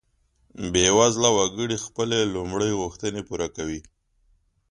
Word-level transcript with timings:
بیوزله 0.73 1.29
وګړي 1.37 1.77
خپلې 1.85 2.19
لومړۍ 2.35 2.71
غوښتنې 2.81 3.21
پوره 3.27 3.47
کوي. 3.55 3.81